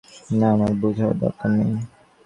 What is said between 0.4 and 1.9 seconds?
আমার বুঝার দরকার নেই।